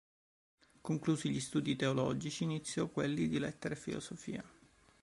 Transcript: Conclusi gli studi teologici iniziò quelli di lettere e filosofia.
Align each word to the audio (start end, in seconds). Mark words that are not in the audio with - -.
Conclusi 0.81 1.29
gli 1.29 1.39
studi 1.39 1.75
teologici 1.75 2.41
iniziò 2.43 2.87
quelli 2.87 3.27
di 3.27 3.37
lettere 3.37 3.75
e 3.75 3.77
filosofia. 3.77 4.43